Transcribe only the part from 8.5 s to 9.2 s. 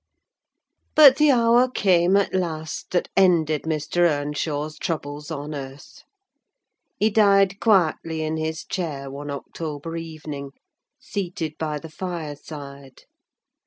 chair